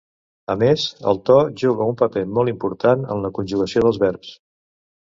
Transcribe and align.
A 0.53 0.55
més, 0.61 0.85
el 1.11 1.19
to 1.31 1.35
juga 1.65 1.89
un 1.93 2.01
paper 2.01 2.25
molt 2.39 2.53
important 2.55 3.07
en 3.17 3.25
la 3.29 3.33
conjugació 3.39 3.87
dels 3.87 4.07
verbs. 4.09 4.35